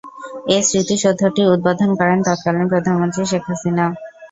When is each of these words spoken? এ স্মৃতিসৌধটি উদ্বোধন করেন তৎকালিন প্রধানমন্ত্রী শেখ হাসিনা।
এ 0.47 0.57
স্মৃতিসৌধটি 0.67 1.41
উদ্বোধন 1.53 1.89
করেন 1.99 2.19
তৎকালিন 2.27 2.65
প্রধানমন্ত্রী 2.71 3.23
শেখ 3.31 3.43
হাসিনা। 3.49 3.85